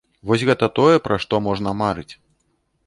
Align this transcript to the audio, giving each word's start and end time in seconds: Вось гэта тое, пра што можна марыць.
Вось 0.29 0.45
гэта 0.49 0.69
тое, 0.79 0.95
пра 1.09 1.21
што 1.27 1.43
можна 1.49 1.77
марыць. 1.85 2.11